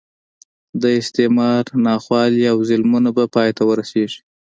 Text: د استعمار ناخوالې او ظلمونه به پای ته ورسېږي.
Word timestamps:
د 0.81 0.83
استعمار 1.01 1.63
ناخوالې 1.85 2.43
او 2.51 2.57
ظلمونه 2.69 3.09
به 3.17 3.23
پای 3.35 3.49
ته 3.57 3.63
ورسېږي. 3.65 4.21